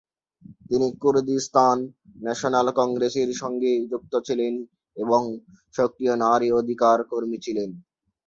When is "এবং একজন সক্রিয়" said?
4.97-6.13